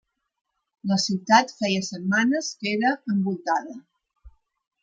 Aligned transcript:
La 0.91 0.97
ciutat 1.03 1.53
feia 1.59 1.83
setmanes 1.89 2.51
que 2.63 2.73
era 2.79 2.97
envoltada. 3.15 3.81